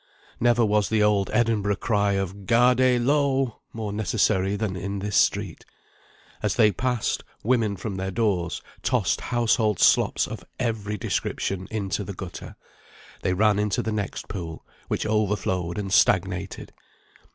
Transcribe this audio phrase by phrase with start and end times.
[0.39, 5.63] Never was the Old Edinburgh cry of "Gardez l'eau" more necessary than in this street.
[6.41, 12.13] As they passed, women from their doors tossed household slops of every description into the
[12.13, 12.55] gutter;
[13.21, 16.73] they ran into the next pool, which overflowed and stagnated.